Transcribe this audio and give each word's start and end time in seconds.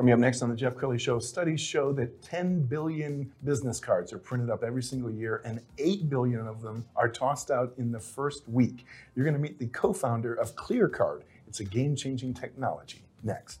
Coming 0.00 0.14
up 0.14 0.18
next 0.18 0.40
on 0.40 0.48
the 0.48 0.56
Jeff 0.56 0.76
Crilley 0.76 0.98
Show, 0.98 1.18
studies 1.18 1.60
show 1.60 1.92
that 1.92 2.22
10 2.22 2.62
billion 2.62 3.30
business 3.44 3.78
cards 3.78 4.14
are 4.14 4.18
printed 4.18 4.48
up 4.48 4.64
every 4.64 4.82
single 4.82 5.10
year, 5.10 5.42
and 5.44 5.60
8 5.76 6.08
billion 6.08 6.46
of 6.46 6.62
them 6.62 6.86
are 6.96 7.06
tossed 7.06 7.50
out 7.50 7.74
in 7.76 7.92
the 7.92 8.00
first 8.00 8.48
week. 8.48 8.86
You're 9.14 9.26
going 9.26 9.34
to 9.34 9.38
meet 9.38 9.58
the 9.58 9.66
co 9.66 9.92
founder 9.92 10.32
of 10.32 10.56
ClearCard. 10.56 11.24
It's 11.46 11.60
a 11.60 11.64
game 11.64 11.96
changing 11.96 12.32
technology. 12.32 13.02
Next. 13.22 13.60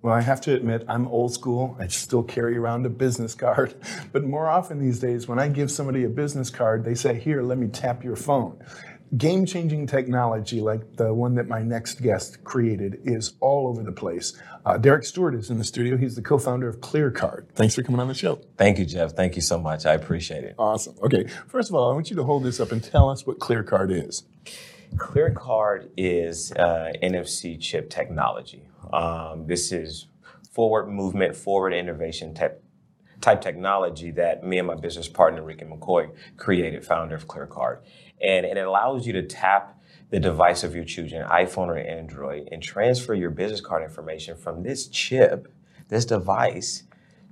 Well, 0.00 0.14
I 0.14 0.20
have 0.20 0.40
to 0.42 0.54
admit, 0.54 0.84
I'm 0.88 1.08
old 1.08 1.34
school. 1.34 1.76
I 1.80 1.88
still 1.88 2.22
carry 2.22 2.56
around 2.56 2.86
a 2.86 2.90
business 2.90 3.34
card. 3.34 3.74
But 4.12 4.24
more 4.24 4.48
often 4.48 4.78
these 4.78 5.00
days, 5.00 5.28
when 5.28 5.38
I 5.38 5.48
give 5.48 5.70
somebody 5.70 6.04
a 6.04 6.08
business 6.08 6.50
card, 6.50 6.84
they 6.84 6.94
say, 6.94 7.18
Here, 7.18 7.42
let 7.42 7.58
me 7.58 7.68
tap 7.68 8.04
your 8.04 8.16
phone. 8.16 8.62
Game 9.16 9.44
changing 9.44 9.86
technology 9.86 10.60
like 10.60 10.96
the 10.96 11.12
one 11.12 11.34
that 11.34 11.48
my 11.48 11.62
next 11.62 12.02
guest 12.02 12.44
created 12.44 13.00
is 13.04 13.34
all 13.40 13.68
over 13.68 13.82
the 13.82 13.92
place. 13.92 14.38
Uh, 14.64 14.76
Derrick 14.76 15.04
Stewart 15.04 15.34
is 15.34 15.50
in 15.50 15.58
the 15.58 15.64
studio. 15.64 15.96
He's 15.96 16.14
the 16.14 16.22
co 16.22 16.38
founder 16.38 16.68
of 16.68 16.80
ClearCard. 16.80 17.48
Thanks 17.54 17.74
for 17.74 17.82
coming 17.82 18.00
on 18.00 18.08
the 18.08 18.14
show. 18.14 18.40
Thank 18.56 18.78
you, 18.78 18.84
Jeff. 18.84 19.12
Thank 19.12 19.34
you 19.34 19.42
so 19.42 19.58
much. 19.58 19.86
I 19.86 19.94
appreciate 19.94 20.44
it. 20.44 20.54
Awesome. 20.58 20.94
Okay, 21.02 21.26
first 21.48 21.70
of 21.70 21.74
all, 21.74 21.90
I 21.90 21.94
want 21.94 22.10
you 22.10 22.16
to 22.16 22.24
hold 22.24 22.44
this 22.44 22.60
up 22.60 22.70
and 22.70 22.82
tell 22.84 23.08
us 23.08 23.26
what 23.26 23.38
ClearCard 23.38 24.06
is. 24.08 24.24
ClearCard 24.96 25.90
is 25.96 26.52
uh, 26.52 26.92
NFC 27.02 27.60
chip 27.60 27.90
technology. 27.90 28.68
Um, 28.92 29.46
this 29.46 29.72
is 29.72 30.06
forward 30.50 30.88
movement, 30.88 31.36
forward 31.36 31.72
innovation 31.72 32.34
type, 32.34 32.62
type 33.20 33.40
technology 33.40 34.10
that 34.12 34.44
me 34.44 34.58
and 34.58 34.66
my 34.66 34.74
business 34.74 35.08
partner, 35.08 35.42
Ricky 35.42 35.64
McCoy, 35.64 36.10
created, 36.36 36.84
founder 36.84 37.14
of 37.14 37.26
ClearCard. 37.26 37.80
And, 38.20 38.46
and 38.46 38.58
it 38.58 38.66
allows 38.66 39.06
you 39.06 39.12
to 39.14 39.22
tap 39.22 39.78
the 40.10 40.18
device 40.18 40.64
of 40.64 40.74
your 40.74 40.84
choosing, 40.84 41.20
iPhone 41.22 41.68
or 41.68 41.76
Android, 41.76 42.48
and 42.50 42.62
transfer 42.62 43.14
your 43.14 43.30
business 43.30 43.60
card 43.60 43.82
information 43.82 44.36
from 44.36 44.62
this 44.62 44.88
chip, 44.88 45.52
this 45.88 46.04
device, 46.06 46.84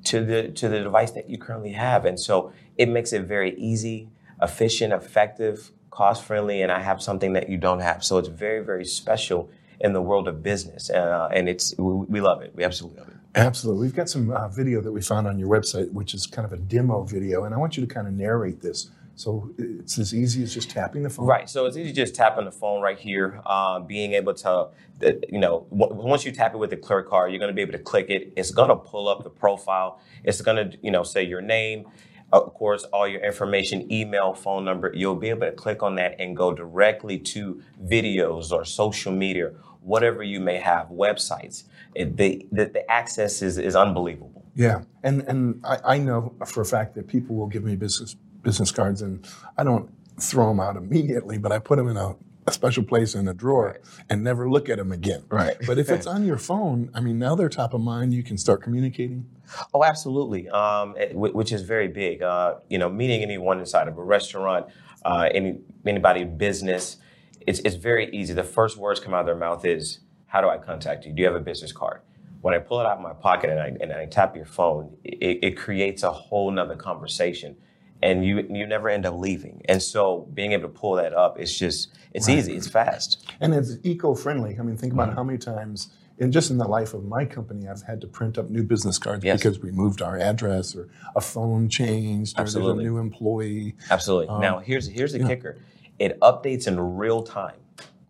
to 0.04 0.24
the 0.24 0.48
to 0.50 0.68
the 0.68 0.80
device 0.80 1.10
that 1.12 1.28
you 1.28 1.38
currently 1.38 1.72
have. 1.72 2.04
And 2.04 2.20
so 2.20 2.52
it 2.76 2.88
makes 2.88 3.12
it 3.12 3.22
very 3.22 3.58
easy, 3.58 4.10
efficient, 4.40 4.92
effective, 4.92 5.72
cost 5.96 6.24
friendly, 6.24 6.60
and 6.60 6.70
I 6.70 6.80
have 6.80 7.00
something 7.00 7.32
that 7.32 7.48
you 7.48 7.56
don't 7.56 7.80
have. 7.80 8.04
So 8.04 8.18
it's 8.18 8.28
very, 8.28 8.62
very 8.62 8.84
special 8.84 9.48
in 9.80 9.94
the 9.94 10.02
world 10.02 10.28
of 10.28 10.42
business, 10.42 10.90
uh, 10.90 11.28
and 11.32 11.48
it's 11.48 11.74
we, 11.78 11.92
we, 12.14 12.20
love 12.20 12.42
it. 12.42 12.52
We 12.54 12.64
absolutely 12.64 13.00
love 13.00 13.08
it. 13.08 13.16
Absolutely, 13.34 13.86
we've 13.86 13.96
got 13.96 14.10
some 14.10 14.30
uh, 14.30 14.48
video 14.48 14.82
that 14.82 14.92
we 14.92 15.00
found 15.00 15.26
on 15.26 15.38
your 15.38 15.48
website, 15.48 15.90
which 15.92 16.12
is 16.12 16.26
kind 16.26 16.44
of 16.44 16.52
a 16.52 16.58
demo 16.58 17.02
video, 17.02 17.44
and 17.44 17.54
I 17.54 17.58
want 17.58 17.78
you 17.78 17.86
to 17.86 17.92
kind 17.92 18.06
of 18.06 18.12
narrate 18.12 18.60
this. 18.60 18.90
So 19.14 19.50
it's 19.56 19.98
as 19.98 20.14
easy 20.14 20.42
as 20.42 20.52
just 20.52 20.68
tapping 20.68 21.02
the 21.02 21.08
phone. 21.08 21.24
Right. 21.24 21.48
So 21.48 21.64
it's 21.64 21.78
easy 21.78 21.94
just 21.94 22.14
tapping 22.14 22.44
the 22.44 22.52
phone 22.52 22.82
right 22.82 22.98
here. 22.98 23.40
Uh, 23.46 23.80
being 23.80 24.12
able 24.12 24.34
to, 24.34 24.68
you 25.00 25.38
know, 25.38 25.66
once 25.70 26.26
you 26.26 26.32
tap 26.32 26.52
it 26.52 26.58
with 26.58 26.68
the 26.68 26.76
clear 26.76 27.02
card, 27.02 27.32
you're 27.32 27.38
going 27.38 27.50
to 27.50 27.54
be 27.54 27.62
able 27.62 27.72
to 27.72 27.78
click 27.78 28.10
it. 28.10 28.34
It's 28.36 28.50
going 28.50 28.68
to 28.68 28.76
pull 28.76 29.08
up 29.08 29.24
the 29.24 29.30
profile. 29.30 30.00
It's 30.22 30.42
going 30.42 30.58
to, 30.70 30.78
you 30.82 30.90
know, 30.90 31.02
say 31.02 31.22
your 31.22 31.40
name, 31.40 31.86
of 32.32 32.54
course, 32.54 32.84
all 32.84 33.06
your 33.06 33.20
information, 33.20 33.90
email, 33.92 34.34
phone 34.34 34.64
number, 34.64 34.92
you'll 34.94 35.14
be 35.14 35.30
able 35.30 35.46
to 35.46 35.52
click 35.52 35.82
on 35.82 35.94
that 35.96 36.16
and 36.18 36.36
go 36.36 36.52
directly 36.52 37.18
to 37.18 37.62
videos 37.84 38.50
or 38.50 38.64
social 38.64 39.12
media, 39.12 39.52
whatever 39.80 40.22
you 40.22 40.40
may 40.40 40.56
have, 40.56 40.88
websites. 40.88 41.64
It, 41.94 42.16
the, 42.16 42.46
the, 42.50 42.66
the, 42.66 42.90
access 42.90 43.42
is, 43.42 43.58
is 43.58 43.76
unbelievable. 43.76 44.44
Yeah. 44.54 44.82
And, 45.02 45.22
and 45.22 45.64
I, 45.64 45.78
I 45.84 45.98
know 45.98 46.34
for 46.46 46.62
a 46.62 46.64
fact 46.64 46.94
that 46.96 47.06
people 47.06 47.36
will 47.36 47.46
give 47.46 47.62
me 47.62 47.76
business, 47.76 48.16
business 48.42 48.70
cards 48.70 49.02
and 49.02 49.26
I 49.56 49.64
don't 49.64 49.90
throw 50.18 50.48
them 50.48 50.60
out 50.60 50.76
immediately, 50.76 51.38
but 51.38 51.52
I 51.52 51.58
put 51.58 51.76
them 51.76 51.88
in 51.88 51.96
a 51.96 52.16
a 52.46 52.52
special 52.52 52.84
place 52.84 53.14
in 53.14 53.26
a 53.28 53.34
drawer 53.34 53.66
right. 53.66 53.80
and 54.08 54.22
never 54.22 54.48
look 54.48 54.68
at 54.68 54.78
them 54.78 54.92
again. 54.92 55.24
Right. 55.28 55.56
But 55.66 55.78
if 55.78 55.90
it's 55.90 56.06
on 56.16 56.24
your 56.24 56.38
phone, 56.38 56.90
I 56.94 57.00
mean, 57.00 57.18
now 57.18 57.34
they're 57.34 57.48
top 57.48 57.74
of 57.74 57.80
mind. 57.80 58.14
You 58.14 58.22
can 58.22 58.38
start 58.38 58.62
communicating. 58.62 59.26
Oh, 59.74 59.84
absolutely. 59.84 60.48
Um, 60.48 60.96
it, 60.96 61.14
which 61.14 61.52
is 61.52 61.62
very 61.62 61.88
big. 61.88 62.22
Uh, 62.22 62.56
you 62.68 62.78
know, 62.78 62.88
meeting 62.88 63.22
anyone 63.22 63.58
inside 63.58 63.88
of 63.88 63.98
a 63.98 64.02
restaurant, 64.02 64.66
uh, 65.04 65.28
any 65.32 65.58
anybody 65.84 66.22
in 66.22 66.36
business, 66.36 66.98
it's 67.46 67.60
it's 67.60 67.76
very 67.76 68.10
easy. 68.10 68.34
The 68.34 68.44
first 68.44 68.76
words 68.76 69.00
come 69.00 69.14
out 69.14 69.20
of 69.20 69.26
their 69.26 69.36
mouth 69.36 69.64
is, 69.64 70.00
"How 70.26 70.40
do 70.40 70.48
I 70.48 70.58
contact 70.58 71.04
you? 71.04 71.12
Do 71.12 71.22
you 71.22 71.26
have 71.26 71.36
a 71.36 71.40
business 71.40 71.72
card?" 71.72 72.00
When 72.40 72.54
I 72.54 72.58
pull 72.58 72.80
it 72.80 72.86
out 72.86 72.98
of 72.98 73.02
my 73.02 73.12
pocket 73.12 73.50
and 73.50 73.60
I, 73.60 73.72
and 73.80 73.92
I 73.92 74.06
tap 74.06 74.36
your 74.36 74.44
phone, 74.44 74.96
it, 75.02 75.38
it 75.42 75.56
creates 75.56 76.02
a 76.04 76.12
whole 76.12 76.50
nother 76.50 76.76
conversation 76.76 77.56
and 78.02 78.24
you 78.24 78.46
you 78.50 78.66
never 78.66 78.88
end 78.88 79.06
up 79.06 79.14
leaving. 79.14 79.62
And 79.68 79.82
so 79.82 80.28
being 80.34 80.52
able 80.52 80.62
to 80.64 80.68
pull 80.68 80.94
that 80.94 81.12
up, 81.14 81.38
it's 81.38 81.56
just 81.56 81.88
it's 82.12 82.28
right. 82.28 82.38
easy, 82.38 82.56
it's 82.56 82.68
fast, 82.68 83.26
and 83.40 83.54
it's 83.54 83.76
eco-friendly. 83.82 84.56
I 84.58 84.62
mean, 84.62 84.76
think 84.76 84.92
about 84.92 85.08
mm-hmm. 85.08 85.16
how 85.16 85.24
many 85.24 85.38
times. 85.38 85.90
And 86.18 86.32
just 86.32 86.50
in 86.50 86.56
the 86.56 86.66
life 86.66 86.94
of 86.94 87.04
my 87.04 87.26
company, 87.26 87.68
I've 87.68 87.82
had 87.82 88.00
to 88.00 88.06
print 88.06 88.38
up 88.38 88.48
new 88.48 88.62
business 88.62 88.96
cards 88.96 89.22
yes. 89.22 89.38
because 89.38 89.60
we 89.60 89.70
moved 89.70 90.00
our 90.00 90.18
address 90.18 90.74
or 90.74 90.88
a 91.14 91.20
phone 91.20 91.68
changed 91.68 92.38
or 92.38 92.42
Absolutely. 92.42 92.84
there's 92.84 92.86
a 92.86 92.90
new 92.90 92.98
employee. 92.98 93.74
Absolutely. 93.90 94.28
Um, 94.28 94.40
now 94.40 94.58
here's 94.58 94.86
here's 94.88 95.12
the 95.12 95.18
yeah. 95.18 95.26
kicker. 95.26 95.58
It 95.98 96.18
updates 96.20 96.66
in 96.66 96.80
real 96.80 97.22
time. 97.22 97.60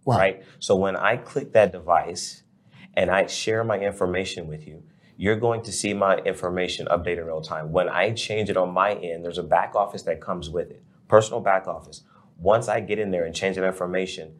Wow. 0.04 0.18
Right? 0.18 0.44
So 0.60 0.76
when 0.76 0.94
I 0.94 1.16
click 1.16 1.52
that 1.54 1.72
device 1.72 2.44
and 2.94 3.10
I 3.10 3.26
share 3.26 3.64
my 3.64 3.78
information 3.80 4.46
with 4.46 4.68
you, 4.68 4.84
you're 5.16 5.36
going 5.36 5.62
to 5.62 5.72
see 5.72 5.94
my 5.94 6.18
information 6.18 6.86
update 6.86 7.18
in 7.18 7.24
real 7.24 7.40
time. 7.40 7.72
When 7.72 7.88
I 7.88 8.12
change 8.12 8.50
it 8.50 8.56
on 8.56 8.72
my 8.72 8.94
end, 8.94 9.24
there's 9.24 9.38
a 9.38 9.42
back 9.42 9.74
office 9.74 10.02
that 10.02 10.20
comes 10.20 10.50
with 10.50 10.70
it, 10.70 10.82
personal 11.08 11.40
back 11.40 11.66
office. 11.66 12.02
Once 12.38 12.68
I 12.68 12.80
get 12.80 12.98
in 12.98 13.10
there 13.10 13.24
and 13.24 13.34
change 13.34 13.56
that 13.56 13.64
information, 13.64 14.34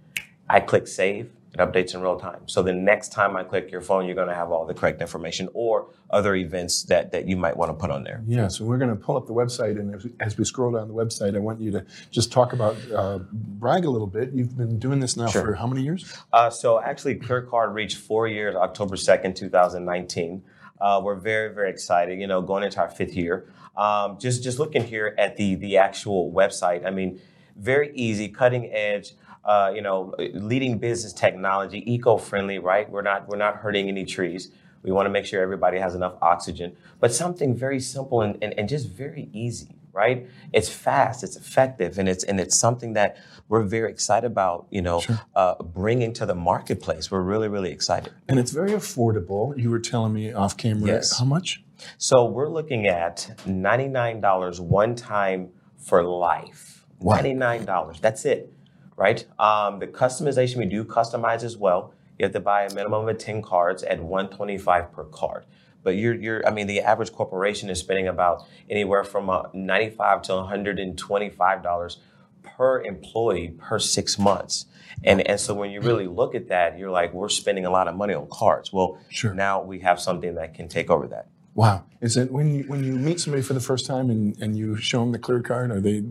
I 0.49 0.61
click 0.61 0.87
save, 0.87 1.31
it 1.59 1.59
updates 1.59 1.95
in 1.95 2.03
real 2.03 2.19
time. 2.19 2.41
So 2.47 2.63
the 2.63 2.73
next 2.73 3.13
time 3.13 3.35
I 3.37 3.43
click 3.43 3.71
your 3.71 3.81
phone, 3.81 4.05
you're 4.05 4.15
going 4.15 4.29
to 4.29 4.35
have 4.35 4.51
all 4.51 4.67
the 4.67 4.75
correct 4.75 5.01
information 5.01 5.49
or 5.55 5.87
other 6.11 6.35
events 6.35 6.83
that, 6.85 7.13
that 7.13 7.27
you 7.27 7.37
might 7.37 7.57
want 7.57 7.71
to 7.71 7.75
put 7.75 7.91
on 7.91 8.05
there. 8.05 8.23
Yeah, 8.27 8.49
so 8.49 8.65
we're 8.67 8.77
going 8.77 8.91
to 8.91 8.97
pull 8.97 9.17
up 9.17 9.27
the 9.27 9.33
website, 9.33 9.81
and 9.81 9.95
as, 9.95 10.07
as 10.21 10.37
we 10.37 10.45
scroll 10.45 10.73
down 10.73 10.89
the 10.89 10.95
website, 10.95 11.35
I 11.35 11.39
want 11.39 11.61
you 11.61 11.71
to 11.71 11.87
just 12.11 12.31
talk 12.31 12.53
about, 12.53 12.77
uh, 12.95 13.21
brag 13.33 13.87
a 13.87 13.91
little 13.91 14.07
bit. 14.07 14.33
You've 14.33 14.57
been 14.57 14.79
doing 14.79 15.01
this 15.01 15.17
now 15.17 15.29
sure. 15.29 15.43
for 15.43 15.55
how 15.55 15.67
many 15.67 15.83
years? 15.83 16.13
Uh, 16.33 16.51
so 16.51 16.81
actually, 16.81 17.17
ClearCard 17.17 17.73
reached 17.73 17.97
four 17.97 18.29
years, 18.29 18.55
October 18.55 18.97
2nd, 18.97 19.35
2019. 19.35 20.43
Uh, 20.81 21.01
we're 21.03 21.15
very, 21.15 21.55
very 21.55 21.71
excited, 21.71 22.19
you 22.19 22.27
know, 22.27 22.43
going 22.43 22.65
into 22.65 22.81
our 22.81 22.89
fifth 22.89 23.15
year. 23.15 23.47
Um, 23.77 24.19
just, 24.19 24.43
just 24.43 24.59
looking 24.59 24.85
here 24.85 25.15
at 25.19 25.37
the, 25.37 25.55
the 25.55 25.77
actual 25.77 26.33
website, 26.33 26.87
I 26.87 26.91
mean, 26.91 27.21
very 27.57 27.95
easy, 27.95 28.29
cutting 28.29 28.71
edge, 28.73 29.13
uh, 29.45 29.71
you 29.75 29.81
know, 29.81 30.15
leading 30.35 30.79
business 30.79 31.13
technology, 31.13 31.83
eco-friendly, 31.93 32.59
right? 32.59 32.91
We're 32.91 33.03
not, 33.03 33.29
we're 33.29 33.37
not 33.37 33.57
hurting 33.57 33.89
any 33.89 34.05
trees. 34.05 34.51
We 34.83 34.93
want 34.93 35.07
to 35.07 35.11
make 35.11 35.27
sure 35.27 35.43
everybody 35.43 35.79
has 35.79 35.95
enough 35.95 36.15
oxygen, 36.23 36.77
but 37.01 37.13
something 37.13 37.55
very 37.55 37.81
simple 37.81 38.23
and, 38.23 38.39
and, 38.43 38.55
and 38.59 38.69
just 38.69 38.89
very 38.89 39.29
easy, 39.33 39.76
right? 39.97 40.29
It's 40.53 40.69
fast, 40.69 41.25
it's 41.25 41.37
effective, 41.37 41.99
and 41.99 42.09
it's 42.09 42.23
and 42.23 42.39
it's 42.39 42.57
something 42.57 42.93
that 42.93 43.17
we're 43.49 43.63
very 43.63 43.91
excited 43.91 44.27
about. 44.27 44.67
You 44.71 44.83
know, 44.83 45.01
sure. 45.01 45.21
uh, 45.35 45.55
bringing 45.63 46.13
to 46.15 46.27
the 46.27 46.35
marketplace. 46.35 47.11
We're 47.11 47.23
really 47.23 47.49
really 47.49 47.73
excited. 47.73 48.13
And 48.29 48.39
it's 48.39 48.53
very 48.53 48.73
affordable. 48.73 49.57
You 49.57 49.71
were 49.71 49.81
telling 49.81 50.13
me 50.13 50.33
off 50.33 50.57
camera. 50.57 50.89
Yes. 50.89 51.19
How 51.19 51.25
much? 51.25 51.65
So 51.99 52.27
we're 52.27 52.49
looking 52.49 52.87
at 52.87 53.41
ninety 53.47 53.89
nine 53.89 54.21
dollars 54.21 54.61
one 54.61 54.95
time 54.95 55.51
for 55.79 56.03
life. 56.05 56.85
Ninety 57.01 57.35
nine 57.35 57.65
dollars. 57.65 57.99
That's 58.01 58.25
it, 58.25 58.53
right? 58.97 59.25
Um, 59.39 59.79
the 59.79 59.87
customization 59.87 60.57
we 60.57 60.67
do 60.67 60.85
customize 60.85 61.43
as 61.43 61.57
well. 61.57 61.93
You 62.19 62.25
have 62.25 62.33
to 62.33 62.41
buy 62.41 62.65
a 62.65 62.75
minimum 62.75 63.09
of 63.09 63.19
ten 63.19 63.43
cards 63.43 63.83
at 63.83 64.01
one 64.03 64.29
twenty 64.31 64.59
five 64.59 64.93
per 64.93 65.05
card. 65.05 65.45
but 65.83 65.97
you're 65.97 66.15
you're 66.15 66.47
I 66.47 66.51
mean 66.51 66.67
the 66.67 66.81
average 66.81 67.13
corporation 67.13 67.71
is 67.71 67.79
spending 67.79 68.09
about 68.09 68.45
anywhere 68.71 69.05
from 69.05 69.31
uh, 69.31 69.43
95 69.53 70.23
to 70.23 70.35
125 70.35 71.63
dollars 71.63 71.99
per 72.43 72.81
employee 72.83 73.49
per 73.59 73.79
six 73.79 74.19
months. 74.19 74.67
And 75.05 75.21
and 75.29 75.39
so 75.39 75.53
when 75.55 75.71
you 75.71 75.81
really 75.81 76.07
look 76.07 76.35
at 76.35 76.49
that, 76.49 76.79
you're 76.79 76.91
like, 76.91 77.13
we're 77.13 77.29
spending 77.29 77.67
a 77.67 77.71
lot 77.71 77.87
of 77.89 77.95
money 77.97 78.15
on 78.15 78.29
cards. 78.31 78.73
Well, 78.73 78.99
Sure. 79.11 79.35
now 79.35 79.63
we 79.63 79.81
have 79.81 80.01
something 80.01 80.35
that 80.37 80.55
can 80.55 80.69
take 80.69 80.91
over 80.91 81.07
that. 81.09 81.29
Wow. 81.57 81.85
Is 82.03 82.19
it 82.19 82.31
when 82.31 82.55
you 82.55 82.65
when 82.65 82.85
you 82.85 82.93
meet 82.93 83.19
somebody 83.19 83.43
for 83.43 83.55
the 83.55 83.61
first 83.61 83.87
time 83.87 84.11
and, 84.11 84.37
and 84.43 84.55
you 84.55 84.77
show 84.77 85.01
them 85.01 85.13
the 85.13 85.19
clear 85.19 85.41
card? 85.41 85.71
Are 85.71 85.81
they 85.81 86.03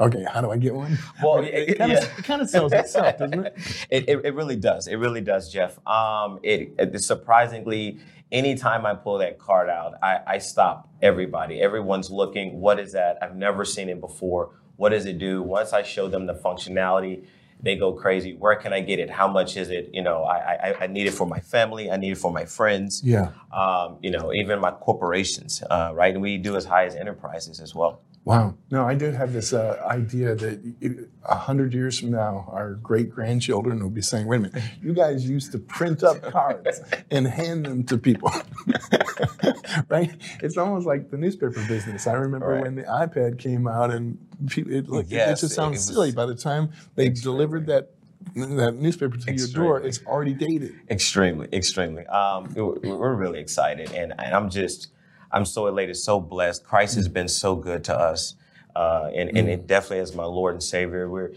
okay? 0.00 0.24
How 0.24 0.40
do 0.40 0.50
I 0.50 0.56
get 0.56 0.74
one? 0.74 0.98
Well, 1.22 1.44
it, 1.44 1.68
yeah, 1.68 1.74
kind 1.74 1.92
of 1.92 2.18
it 2.18 2.24
kind 2.24 2.40
of 2.40 2.48
sells 2.48 2.72
itself, 2.72 3.18
doesn't 3.18 3.46
it? 3.46 3.56
It, 3.90 4.08
it, 4.08 4.24
it 4.24 4.34
really 4.34 4.56
does. 4.56 4.86
It 4.86 4.96
really 4.96 5.20
does, 5.20 5.52
Jeff. 5.52 5.78
Um, 5.86 6.40
it, 6.42 6.74
it 6.78 6.98
surprisingly, 7.02 7.98
anytime 8.32 8.86
I 8.86 8.94
pull 8.94 9.18
that 9.18 9.38
card 9.38 9.68
out, 9.68 9.92
I, 10.02 10.20
I 10.26 10.38
stop 10.38 10.88
everybody. 11.02 11.60
Everyone's 11.60 12.10
looking. 12.10 12.60
What 12.60 12.80
is 12.80 12.92
that? 12.92 13.18
I've 13.22 13.36
never 13.36 13.66
seen 13.66 13.90
it 13.90 14.00
before. 14.00 14.52
What 14.76 14.88
does 14.88 15.04
it 15.04 15.18
do? 15.18 15.42
Once 15.42 15.74
I 15.74 15.82
show 15.82 16.08
them 16.08 16.24
the 16.24 16.34
functionality, 16.34 17.26
they 17.60 17.76
go 17.76 17.92
crazy. 17.92 18.34
Where 18.34 18.56
can 18.56 18.72
I 18.72 18.80
get 18.80 18.98
it? 18.98 19.10
How 19.10 19.26
much 19.26 19.56
is 19.56 19.70
it? 19.70 19.90
You 19.92 20.02
know, 20.02 20.24
I, 20.24 20.68
I, 20.68 20.74
I 20.82 20.86
need 20.86 21.06
it 21.06 21.12
for 21.12 21.26
my 21.26 21.40
family. 21.40 21.90
I 21.90 21.96
need 21.96 22.12
it 22.12 22.18
for 22.18 22.32
my 22.32 22.44
friends. 22.44 23.02
Yeah. 23.04 23.30
Um, 23.52 23.98
you 24.02 24.10
know, 24.10 24.32
even 24.32 24.60
my 24.60 24.70
corporations, 24.70 25.62
uh, 25.70 25.92
right? 25.94 26.12
And 26.12 26.22
we 26.22 26.36
do 26.38 26.56
as 26.56 26.64
high 26.64 26.84
as 26.84 26.94
enterprises 26.94 27.60
as 27.60 27.74
well. 27.74 28.00
Wow. 28.24 28.54
No, 28.70 28.86
I 28.86 28.94
do 28.94 29.10
have 29.10 29.34
this 29.34 29.52
uh, 29.52 29.82
idea 29.86 30.34
that 30.34 31.04
a 31.24 31.34
hundred 31.36 31.74
years 31.74 32.00
from 32.00 32.10
now, 32.10 32.48
our 32.50 32.72
great 32.74 33.10
grandchildren 33.10 33.82
will 33.82 33.90
be 33.90 34.00
saying, 34.00 34.26
"Wait 34.26 34.38
a 34.38 34.40
minute, 34.40 34.62
you 34.80 34.94
guys 34.94 35.28
used 35.28 35.52
to 35.52 35.58
print 35.58 36.02
up 36.02 36.22
cards 36.22 36.80
and 37.10 37.26
hand 37.26 37.66
them 37.66 37.84
to 37.84 37.98
people." 37.98 38.32
right? 39.90 40.10
It's 40.42 40.56
almost 40.56 40.86
like 40.86 41.10
the 41.10 41.18
newspaper 41.18 41.62
business. 41.68 42.06
I 42.06 42.14
remember 42.14 42.48
Right. 42.48 42.62
when 42.62 42.76
the 42.76 42.84
iPad 42.84 43.38
came 43.38 43.66
out, 43.66 43.90
and 43.90 44.16
people, 44.48 44.72
it, 44.72 44.88
it 44.88 45.06
Yes, 45.08 45.42
just 45.42 45.54
sounds 45.54 45.76
was 45.76 45.86
silly. 45.86 46.12
By 46.12 46.24
the 46.26 46.34
time 46.34 46.70
they 46.94 47.10
delivered 47.10 47.66
that 47.66 47.90
that 48.34 48.76
newspaper 48.76 49.18
to 49.18 49.34
your 49.34 49.48
door, 49.48 49.80
it's 49.80 50.00
already 50.06 50.32
dated. 50.32 50.72
Extremely, 50.88 51.46
extremely. 51.52 52.06
Um, 52.06 52.52
we're, 52.54 52.96
we're 52.96 53.14
really 53.14 53.38
excited, 53.38 53.92
and, 53.92 54.14
and 54.18 54.34
I'm 54.34 54.48
just, 54.48 54.88
I'm 55.34 55.44
so 55.44 55.66
elated, 55.66 55.96
so 55.96 56.20
blessed. 56.20 56.64
Christ 56.64 56.94
has 56.94 57.08
been 57.08 57.28
so 57.28 57.56
good 57.56 57.82
to 57.84 57.98
us, 57.98 58.36
uh, 58.76 59.10
and, 59.14 59.36
and 59.36 59.48
it 59.48 59.66
definitely 59.66 59.98
is 59.98 60.14
my 60.14 60.24
Lord 60.24 60.54
and 60.54 60.62
Savior. 60.62 61.10
We're, 61.10 61.32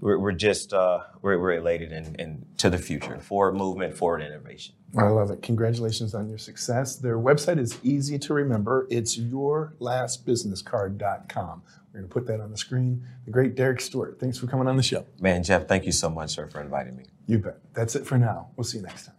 we're, 0.00 0.18
we're 0.18 0.32
just, 0.32 0.72
uh, 0.72 1.00
we're, 1.20 1.38
we're 1.38 1.52
elated 1.52 1.92
and, 1.92 2.18
and 2.20 2.44
to 2.58 2.70
the 2.70 2.78
future, 2.78 3.20
forward 3.20 3.52
movement, 3.52 3.96
forward 3.96 4.22
innovation. 4.22 4.74
I 4.96 5.04
love 5.04 5.30
it. 5.30 5.42
Congratulations 5.42 6.14
on 6.14 6.28
your 6.28 6.38
success. 6.38 6.96
Their 6.96 7.18
website 7.18 7.58
is 7.58 7.78
easy 7.82 8.18
to 8.18 8.34
remember. 8.34 8.86
It's 8.90 9.18
yourlastbusinesscard.com. 9.18 11.62
We're 11.92 12.00
going 12.00 12.08
to 12.08 12.12
put 12.12 12.26
that 12.26 12.40
on 12.40 12.50
the 12.50 12.56
screen. 12.56 13.06
The 13.26 13.30
great 13.30 13.54
Derrick 13.54 13.80
Stewart, 13.80 14.18
thanks 14.18 14.38
for 14.38 14.46
coming 14.46 14.66
on 14.66 14.76
the 14.76 14.82
show. 14.82 15.06
Man, 15.20 15.42
Jeff, 15.42 15.68
thank 15.68 15.84
you 15.84 15.92
so 15.92 16.10
much, 16.10 16.30
sir, 16.30 16.46
for 16.46 16.60
inviting 16.60 16.96
me. 16.96 17.04
You 17.26 17.38
bet. 17.38 17.58
That's 17.74 17.94
it 17.94 18.06
for 18.06 18.18
now. 18.18 18.48
We'll 18.56 18.64
see 18.64 18.78
you 18.78 18.84
next 18.84 19.06
time. 19.06 19.14